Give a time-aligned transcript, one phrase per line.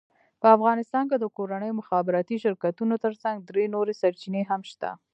[0.41, 4.89] په افغانستان کې د کورنیو مخابراتي شرکتونو ترڅنګ درې نورې سرچینې هم شته،